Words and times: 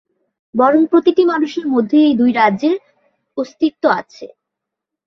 বরং 0.55 0.81
প্রতিটি 0.85 1.23
মানুষের 1.25 1.65
মধ্যেই 1.67 2.05
এই 2.07 2.15
দুই 2.17 2.31
রাজ্যের 2.31 2.77
অস্তিত্ব 3.37 3.83
আছে। 3.99 4.25